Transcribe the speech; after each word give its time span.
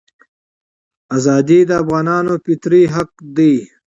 ازادي 1.17 1.59
د 1.65 1.71
افغانانو 1.81 2.33
فطري 2.45 2.83
حق 2.93 3.11
دی. 3.37 3.53